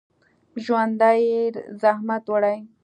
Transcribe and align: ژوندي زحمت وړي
ژوندي 0.63 1.23
زحمت 1.81 2.23
وړي 2.31 2.57